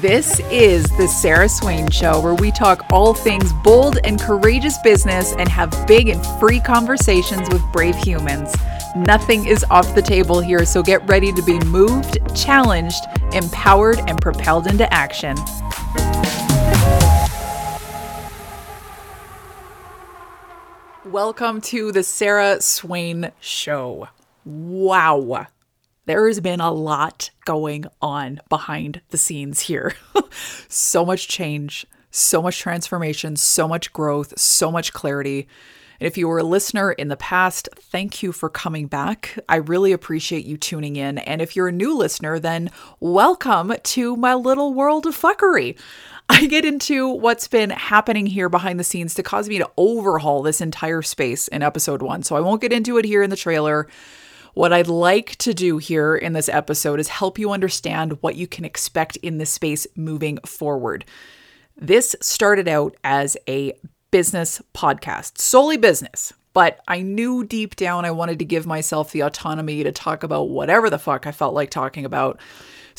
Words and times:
This 0.00 0.40
is 0.50 0.84
the 0.96 1.06
Sarah 1.06 1.46
Swain 1.46 1.90
Show, 1.90 2.22
where 2.22 2.34
we 2.34 2.50
talk 2.50 2.86
all 2.90 3.12
things 3.12 3.52
bold 3.62 3.98
and 4.02 4.18
courageous 4.18 4.78
business 4.78 5.34
and 5.34 5.46
have 5.50 5.86
big 5.86 6.08
and 6.08 6.24
free 6.40 6.58
conversations 6.58 7.50
with 7.50 7.60
brave 7.70 7.94
humans. 7.96 8.54
Nothing 8.96 9.46
is 9.46 9.62
off 9.64 9.94
the 9.94 10.00
table 10.00 10.40
here, 10.40 10.64
so 10.64 10.82
get 10.82 11.06
ready 11.06 11.34
to 11.34 11.42
be 11.42 11.58
moved, 11.66 12.16
challenged, 12.34 13.04
empowered, 13.34 13.98
and 14.08 14.18
propelled 14.18 14.68
into 14.68 14.90
action. 14.90 15.36
Welcome 21.04 21.60
to 21.60 21.92
the 21.92 22.02
Sarah 22.02 22.62
Swain 22.62 23.32
Show. 23.38 24.08
Wow 24.46 25.50
there 26.06 26.26
has 26.26 26.40
been 26.40 26.60
a 26.60 26.72
lot 26.72 27.30
going 27.44 27.84
on 28.00 28.40
behind 28.48 29.00
the 29.10 29.18
scenes 29.18 29.60
here. 29.60 29.94
so 30.68 31.04
much 31.04 31.28
change, 31.28 31.86
so 32.10 32.42
much 32.42 32.58
transformation, 32.58 33.36
so 33.36 33.68
much 33.68 33.92
growth, 33.92 34.38
so 34.38 34.70
much 34.72 34.92
clarity. 34.92 35.46
And 36.00 36.06
if 36.06 36.16
you 36.16 36.28
were 36.28 36.38
a 36.38 36.44
listener 36.44 36.92
in 36.92 37.08
the 37.08 37.16
past, 37.16 37.68
thank 37.76 38.22
you 38.22 38.32
for 38.32 38.48
coming 38.48 38.86
back. 38.86 39.38
I 39.48 39.56
really 39.56 39.92
appreciate 39.92 40.46
you 40.46 40.56
tuning 40.56 40.96
in. 40.96 41.18
And 41.18 41.42
if 41.42 41.54
you're 41.54 41.68
a 41.68 41.72
new 41.72 41.94
listener, 41.96 42.38
then 42.38 42.70
welcome 43.00 43.74
to 43.82 44.16
my 44.16 44.34
little 44.34 44.72
world 44.72 45.04
of 45.04 45.14
fuckery. 45.14 45.78
I 46.30 46.46
get 46.46 46.64
into 46.64 47.08
what's 47.08 47.48
been 47.48 47.70
happening 47.70 48.24
here 48.24 48.48
behind 48.48 48.80
the 48.80 48.84
scenes 48.84 49.14
to 49.14 49.22
cause 49.22 49.48
me 49.48 49.58
to 49.58 49.70
overhaul 49.76 50.42
this 50.42 50.62
entire 50.62 51.02
space 51.02 51.48
in 51.48 51.62
episode 51.62 52.00
one. 52.00 52.22
So 52.22 52.34
I 52.34 52.40
won't 52.40 52.62
get 52.62 52.72
into 52.72 52.96
it 52.96 53.04
here 53.04 53.22
in 53.22 53.30
the 53.30 53.36
trailer. 53.36 53.86
What 54.54 54.72
I'd 54.72 54.88
like 54.88 55.36
to 55.36 55.54
do 55.54 55.78
here 55.78 56.16
in 56.16 56.32
this 56.32 56.48
episode 56.48 56.98
is 56.98 57.08
help 57.08 57.38
you 57.38 57.52
understand 57.52 58.18
what 58.20 58.36
you 58.36 58.46
can 58.46 58.64
expect 58.64 59.16
in 59.18 59.38
this 59.38 59.50
space 59.50 59.86
moving 59.94 60.38
forward. 60.38 61.04
This 61.76 62.16
started 62.20 62.66
out 62.66 62.96
as 63.04 63.36
a 63.48 63.72
business 64.10 64.60
podcast, 64.74 65.38
solely 65.38 65.76
business. 65.76 66.32
But 66.52 66.80
I 66.88 67.02
knew 67.02 67.44
deep 67.44 67.76
down 67.76 68.04
I 68.04 68.10
wanted 68.10 68.40
to 68.40 68.44
give 68.44 68.66
myself 68.66 69.12
the 69.12 69.20
autonomy 69.20 69.84
to 69.84 69.92
talk 69.92 70.24
about 70.24 70.48
whatever 70.48 70.90
the 70.90 70.98
fuck 70.98 71.26
I 71.26 71.32
felt 71.32 71.54
like 71.54 71.70
talking 71.70 72.04
about. 72.04 72.40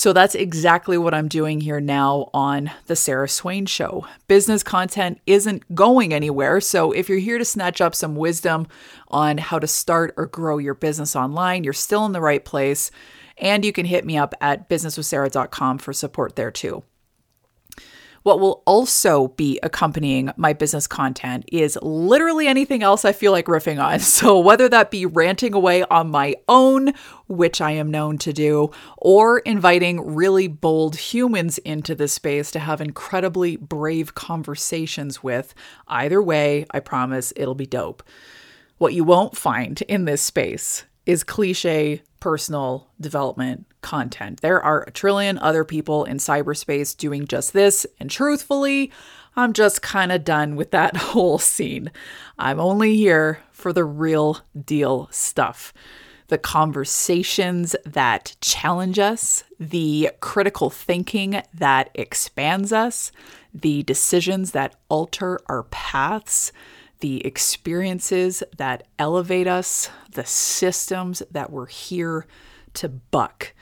So 0.00 0.14
that's 0.14 0.34
exactly 0.34 0.96
what 0.96 1.12
I'm 1.12 1.28
doing 1.28 1.60
here 1.60 1.78
now 1.78 2.30
on 2.32 2.70
The 2.86 2.96
Sarah 2.96 3.28
Swain 3.28 3.66
Show. 3.66 4.06
Business 4.28 4.62
content 4.62 5.20
isn't 5.26 5.74
going 5.74 6.14
anywhere. 6.14 6.62
So 6.62 6.92
if 6.92 7.10
you're 7.10 7.18
here 7.18 7.36
to 7.36 7.44
snatch 7.44 7.82
up 7.82 7.94
some 7.94 8.16
wisdom 8.16 8.66
on 9.08 9.36
how 9.36 9.58
to 9.58 9.66
start 9.66 10.14
or 10.16 10.24
grow 10.24 10.56
your 10.56 10.72
business 10.72 11.14
online, 11.14 11.64
you're 11.64 11.74
still 11.74 12.06
in 12.06 12.12
the 12.12 12.20
right 12.22 12.42
place. 12.42 12.90
And 13.36 13.62
you 13.62 13.74
can 13.74 13.84
hit 13.84 14.06
me 14.06 14.16
up 14.16 14.34
at 14.40 14.70
businesswithsarah.com 14.70 15.76
for 15.76 15.92
support 15.92 16.34
there 16.34 16.50
too. 16.50 16.82
What 18.22 18.38
will 18.38 18.62
also 18.66 19.28
be 19.28 19.58
accompanying 19.62 20.30
my 20.36 20.52
business 20.52 20.86
content 20.86 21.44
is 21.50 21.78
literally 21.80 22.46
anything 22.46 22.82
else 22.82 23.04
I 23.04 23.12
feel 23.12 23.32
like 23.32 23.46
riffing 23.46 23.82
on. 23.82 24.00
So, 24.10 24.38
whether 24.38 24.68
that 24.68 24.90
be 24.90 25.06
ranting 25.06 25.54
away 25.54 25.84
on 25.84 26.10
my 26.10 26.34
own, 26.48 26.92
which 27.28 27.60
I 27.60 27.70
am 27.72 27.90
known 27.90 28.18
to 28.18 28.32
do, 28.32 28.70
or 28.98 29.38
inviting 29.38 30.14
really 30.14 30.48
bold 30.48 30.96
humans 30.96 31.58
into 31.58 31.94
this 31.94 32.12
space 32.12 32.50
to 32.50 32.58
have 32.58 32.80
incredibly 32.80 33.56
brave 33.56 34.14
conversations 34.14 35.22
with, 35.22 35.54
either 35.88 36.20
way, 36.20 36.66
I 36.72 36.80
promise 36.80 37.32
it'll 37.36 37.54
be 37.54 37.66
dope. 37.66 38.02
What 38.78 38.94
you 38.94 39.04
won't 39.04 39.36
find 39.36 39.80
in 39.82 40.04
this 40.04 40.22
space 40.22 40.84
is 41.06 41.24
cliche 41.24 42.02
personal 42.18 42.88
development 43.00 43.66
content. 43.80 44.40
There 44.40 44.62
are 44.62 44.82
a 44.82 44.90
trillion 44.90 45.38
other 45.38 45.64
people 45.64 46.04
in 46.04 46.18
cyberspace 46.18 46.96
doing 46.96 47.26
just 47.26 47.52
this, 47.52 47.86
and 47.98 48.10
truthfully, 48.10 48.90
I'm 49.36 49.52
just 49.52 49.82
kind 49.82 50.12
of 50.12 50.24
done 50.24 50.56
with 50.56 50.70
that 50.72 50.96
whole 51.14 51.38
scene. 51.38 51.90
I'm 52.38 52.60
only 52.60 52.96
here 52.96 53.40
for 53.52 53.72
the 53.72 53.84
real 53.84 54.38
deal 54.64 55.08
stuff. 55.10 55.72
The 56.28 56.38
conversations 56.38 57.74
that 57.84 58.36
challenge 58.40 58.98
us, 58.98 59.42
the 59.58 60.10
critical 60.20 60.70
thinking 60.70 61.42
that 61.54 61.90
expands 61.94 62.72
us, 62.72 63.10
the 63.52 63.82
decisions 63.82 64.52
that 64.52 64.76
alter 64.88 65.40
our 65.46 65.64
paths, 65.64 66.52
the 67.00 67.26
experiences 67.26 68.42
that 68.56 68.86
elevate 68.98 69.48
us, 69.48 69.90
the 70.12 70.24
systems 70.24 71.22
that 71.30 71.50
we're 71.50 71.66
here 71.66 72.26
to 72.74 72.88
buck. 72.88 73.54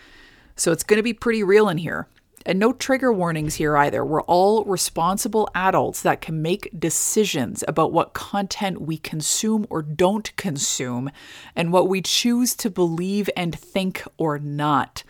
So 0.57 0.73
it's 0.73 0.83
going 0.83 0.99
to 0.99 1.03
be 1.03 1.13
pretty 1.13 1.43
real 1.43 1.69
in 1.69 1.79
here. 1.79 2.09
And 2.47 2.59
no 2.59 2.73
trigger 2.73 3.13
warnings 3.13 3.57
here 3.57 3.77
either. 3.77 4.05
We're 4.05 4.23
all 4.23 4.65
responsible 4.65 5.51
adults 5.55 6.01
that 6.03 6.23
can 6.23 6.41
make 6.41 6.71
decisions 6.79 7.63
about 7.69 7.93
what 7.93 8.15
content 8.15 8.81
we 8.81 8.97
consume 8.97 9.67
or 9.69 9.83
don't 9.83 10.35
consume 10.37 11.11
and 11.55 11.73
what 11.73 11.89
we 11.89 12.01
choose 12.01 12.55
to 12.57 12.71
believe 12.71 13.29
and 13.37 13.59
think 13.59 14.03
or 14.17 14.39
not. 14.39 15.05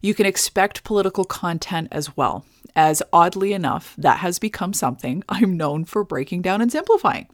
You 0.00 0.14
can 0.14 0.26
expect 0.26 0.84
political 0.84 1.24
content 1.24 1.88
as 1.92 2.16
well, 2.16 2.44
as 2.74 3.02
oddly 3.12 3.52
enough, 3.52 3.94
that 3.96 4.18
has 4.18 4.38
become 4.38 4.72
something 4.72 5.22
I'm 5.28 5.56
known 5.56 5.84
for 5.84 6.02
breaking 6.04 6.42
down 6.42 6.60
and 6.60 6.72
simplifying. 6.72 7.28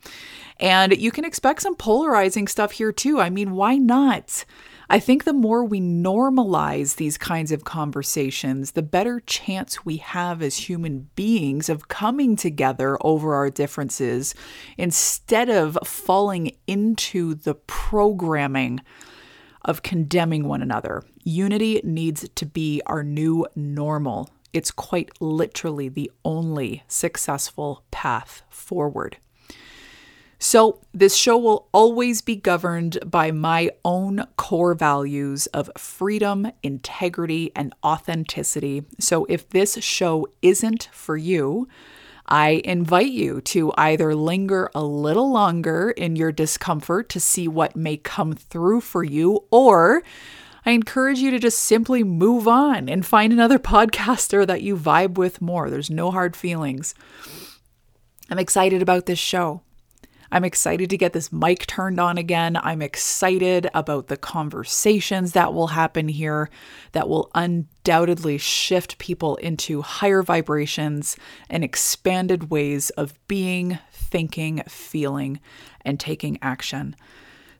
And 0.58 0.96
you 0.96 1.10
can 1.10 1.24
expect 1.24 1.62
some 1.62 1.74
polarizing 1.74 2.46
stuff 2.46 2.72
here 2.72 2.92
too. 2.92 3.20
I 3.20 3.30
mean, 3.30 3.52
why 3.52 3.76
not? 3.76 4.44
I 4.92 4.98
think 4.98 5.22
the 5.22 5.32
more 5.32 5.64
we 5.64 5.80
normalize 5.80 6.96
these 6.96 7.16
kinds 7.16 7.52
of 7.52 7.62
conversations, 7.62 8.72
the 8.72 8.82
better 8.82 9.20
chance 9.20 9.84
we 9.84 9.98
have 9.98 10.42
as 10.42 10.68
human 10.68 11.10
beings 11.14 11.68
of 11.68 11.86
coming 11.86 12.34
together 12.34 12.98
over 13.02 13.36
our 13.36 13.50
differences 13.50 14.34
instead 14.76 15.48
of 15.48 15.78
falling 15.84 16.56
into 16.66 17.36
the 17.36 17.54
programming 17.54 18.80
of 19.64 19.84
condemning 19.84 20.48
one 20.48 20.60
another. 20.60 21.04
Unity 21.22 21.80
needs 21.84 22.28
to 22.28 22.44
be 22.44 22.82
our 22.86 23.04
new 23.04 23.46
normal. 23.54 24.28
It's 24.52 24.72
quite 24.72 25.10
literally 25.20 25.88
the 25.88 26.10
only 26.24 26.82
successful 26.88 27.84
path 27.92 28.42
forward. 28.50 29.18
So, 30.42 30.80
this 30.94 31.16
show 31.16 31.36
will 31.36 31.68
always 31.70 32.22
be 32.22 32.34
governed 32.34 32.98
by 33.04 33.30
my 33.30 33.72
own 33.84 34.24
core 34.38 34.72
values 34.72 35.46
of 35.48 35.70
freedom, 35.76 36.50
integrity, 36.62 37.52
and 37.54 37.74
authenticity. 37.84 38.84
So, 38.98 39.26
if 39.26 39.50
this 39.50 39.74
show 39.84 40.26
isn't 40.40 40.88
for 40.92 41.18
you, 41.18 41.68
I 42.26 42.62
invite 42.64 43.12
you 43.12 43.42
to 43.42 43.74
either 43.76 44.14
linger 44.14 44.70
a 44.74 44.82
little 44.82 45.30
longer 45.30 45.90
in 45.90 46.16
your 46.16 46.32
discomfort 46.32 47.10
to 47.10 47.20
see 47.20 47.46
what 47.46 47.76
may 47.76 47.98
come 47.98 48.32
through 48.32 48.80
for 48.80 49.04
you, 49.04 49.44
or 49.50 50.02
I 50.64 50.70
encourage 50.70 51.18
you 51.18 51.30
to 51.32 51.38
just 51.38 51.60
simply 51.60 52.02
move 52.02 52.48
on 52.48 52.88
and 52.88 53.04
find 53.04 53.34
another 53.34 53.58
podcaster 53.74 54.46
that 54.46 54.62
you 54.62 54.74
vibe 54.74 55.18
with 55.18 55.42
more. 55.42 55.68
There's 55.68 55.90
no 55.90 56.10
hard 56.10 56.34
feelings. 56.34 56.94
I'm 58.30 58.38
excited 58.38 58.80
about 58.80 59.04
this 59.04 59.18
show. 59.18 59.60
I'm 60.32 60.44
excited 60.44 60.90
to 60.90 60.96
get 60.96 61.12
this 61.12 61.32
mic 61.32 61.66
turned 61.66 61.98
on 61.98 62.16
again. 62.16 62.56
I'm 62.56 62.82
excited 62.82 63.68
about 63.74 64.06
the 64.06 64.16
conversations 64.16 65.32
that 65.32 65.52
will 65.52 65.68
happen 65.68 66.08
here 66.08 66.50
that 66.92 67.08
will 67.08 67.30
undoubtedly 67.34 68.38
shift 68.38 68.98
people 68.98 69.36
into 69.36 69.82
higher 69.82 70.22
vibrations 70.22 71.16
and 71.48 71.64
expanded 71.64 72.50
ways 72.50 72.90
of 72.90 73.14
being, 73.26 73.78
thinking, 73.92 74.62
feeling, 74.68 75.40
and 75.84 75.98
taking 75.98 76.38
action. 76.40 76.94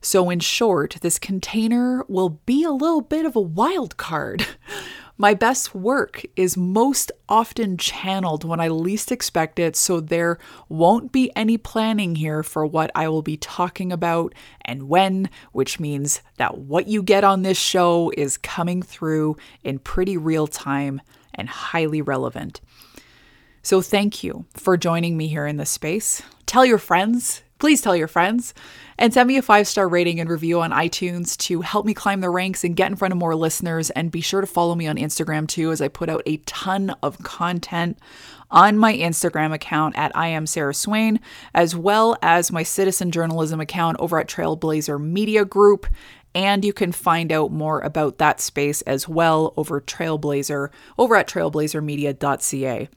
So, 0.03 0.29
in 0.29 0.39
short, 0.39 0.97
this 1.01 1.19
container 1.19 2.03
will 2.07 2.29
be 2.29 2.63
a 2.63 2.71
little 2.71 3.01
bit 3.01 3.25
of 3.25 3.35
a 3.35 3.41
wild 3.41 3.97
card. 3.97 4.47
My 5.17 5.33
best 5.33 5.75
work 5.75 6.23
is 6.35 6.57
most 6.57 7.11
often 7.29 7.77
channeled 7.77 8.43
when 8.43 8.59
I 8.59 8.69
least 8.69 9.11
expect 9.11 9.59
it, 9.59 9.75
so 9.75 9.99
there 9.99 10.39
won't 10.69 11.11
be 11.11 11.31
any 11.35 11.57
planning 11.57 12.15
here 12.15 12.43
for 12.43 12.65
what 12.65 12.91
I 12.95 13.07
will 13.07 13.21
be 13.21 13.37
talking 13.37 13.91
about 13.91 14.33
and 14.63 14.89
when, 14.89 15.29
which 15.51 15.79
means 15.79 16.21
that 16.37 16.57
what 16.57 16.87
you 16.87 17.03
get 17.03 17.23
on 17.23 17.43
this 17.43 17.57
show 17.57 18.11
is 18.17 18.37
coming 18.37 18.81
through 18.81 19.35
in 19.63 19.79
pretty 19.79 20.17
real 20.17 20.47
time 20.47 21.01
and 21.35 21.47
highly 21.49 22.01
relevant. 22.01 22.61
So, 23.63 23.81
thank 23.81 24.23
you 24.23 24.45
for 24.55 24.75
joining 24.75 25.17
me 25.17 25.27
here 25.27 25.45
in 25.45 25.57
this 25.57 25.69
space. 25.69 26.23
Tell 26.47 26.65
your 26.65 26.79
friends, 26.79 27.43
please 27.61 27.79
tell 27.79 27.95
your 27.95 28.07
friends 28.07 28.55
and 28.97 29.13
send 29.13 29.27
me 29.27 29.37
a 29.37 29.41
five 29.41 29.67
star 29.67 29.87
rating 29.87 30.19
and 30.19 30.29
review 30.29 30.59
on 30.59 30.71
iTunes 30.71 31.37
to 31.37 31.61
help 31.61 31.85
me 31.85 31.93
climb 31.93 32.19
the 32.19 32.29
ranks 32.29 32.63
and 32.63 32.75
get 32.75 32.89
in 32.89 32.97
front 32.97 33.11
of 33.11 33.19
more 33.19 33.35
listeners. 33.35 33.91
And 33.91 34.11
be 34.11 34.19
sure 34.19 34.41
to 34.41 34.47
follow 34.47 34.73
me 34.73 34.87
on 34.87 34.97
Instagram 34.97 35.47
too, 35.47 35.71
as 35.71 35.79
I 35.79 35.87
put 35.87 36.09
out 36.09 36.23
a 36.25 36.37
ton 36.37 36.93
of 37.03 37.19
content 37.19 37.99
on 38.49 38.77
my 38.77 38.93
Instagram 38.93 39.53
account 39.53 39.95
at 39.95 40.11
I 40.15 40.29
am 40.29 40.47
Sarah 40.47 40.73
Swain, 40.73 41.19
as 41.53 41.75
well 41.75 42.17
as 42.23 42.51
my 42.51 42.63
citizen 42.63 43.11
journalism 43.11 43.61
account 43.61 43.97
over 43.99 44.19
at 44.19 44.27
Trailblazer 44.27 44.99
Media 44.99 45.45
Group. 45.45 45.85
And 46.33 46.65
you 46.65 46.73
can 46.73 46.91
find 46.91 47.31
out 47.31 47.51
more 47.51 47.79
about 47.81 48.17
that 48.17 48.41
space 48.41 48.81
as 48.83 49.07
well 49.07 49.53
over 49.55 49.79
Trailblazer, 49.79 50.69
over 50.97 51.15
at 51.15 51.27
trailblazermedia.ca. 51.27 52.89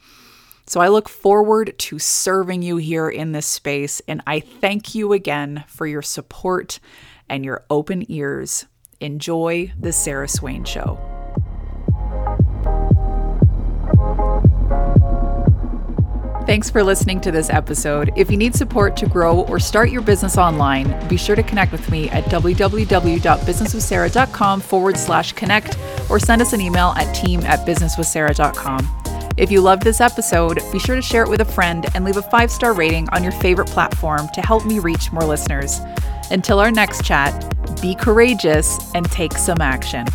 So 0.66 0.80
I 0.80 0.88
look 0.88 1.08
forward 1.08 1.74
to 1.76 1.98
serving 1.98 2.62
you 2.62 2.76
here 2.76 3.08
in 3.08 3.32
this 3.32 3.46
space, 3.46 4.00
and 4.08 4.22
I 4.26 4.40
thank 4.40 4.94
you 4.94 5.12
again 5.12 5.64
for 5.68 5.86
your 5.86 6.02
support 6.02 6.80
and 7.28 7.44
your 7.44 7.64
open 7.68 8.10
ears. 8.10 8.66
Enjoy 9.00 9.72
the 9.78 9.92
Sarah 9.92 10.28
Swain 10.28 10.64
Show. 10.64 10.98
Thanks 16.46 16.68
for 16.68 16.84
listening 16.84 17.22
to 17.22 17.32
this 17.32 17.48
episode. 17.48 18.12
If 18.16 18.30
you 18.30 18.36
need 18.36 18.54
support 18.54 18.98
to 18.98 19.06
grow 19.06 19.44
or 19.44 19.58
start 19.58 19.88
your 19.90 20.02
business 20.02 20.36
online, 20.36 21.08
be 21.08 21.16
sure 21.16 21.36
to 21.36 21.42
connect 21.42 21.72
with 21.72 21.90
me 21.90 22.10
at 22.10 22.24
www.businesswithsarah.com 22.24 24.60
forward 24.60 24.98
slash 24.98 25.32
connect 25.32 25.78
or 26.10 26.20
send 26.20 26.42
us 26.42 26.52
an 26.52 26.60
email 26.60 26.92
at 26.96 27.14
team 27.14 27.40
at 27.40 27.66
businesswithsarah.com. 27.66 29.03
If 29.36 29.50
you 29.50 29.60
loved 29.60 29.82
this 29.82 30.00
episode, 30.00 30.60
be 30.70 30.78
sure 30.78 30.94
to 30.94 31.02
share 31.02 31.24
it 31.24 31.28
with 31.28 31.40
a 31.40 31.44
friend 31.44 31.86
and 31.94 32.04
leave 32.04 32.16
a 32.16 32.22
five 32.22 32.52
star 32.52 32.72
rating 32.72 33.08
on 33.08 33.24
your 33.24 33.32
favorite 33.32 33.66
platform 33.66 34.28
to 34.32 34.40
help 34.40 34.64
me 34.64 34.78
reach 34.78 35.10
more 35.10 35.24
listeners. 35.24 35.80
Until 36.30 36.60
our 36.60 36.70
next 36.70 37.04
chat, 37.04 37.32
be 37.82 37.96
courageous 37.96 38.94
and 38.94 39.10
take 39.10 39.32
some 39.32 39.60
action. 39.60 40.06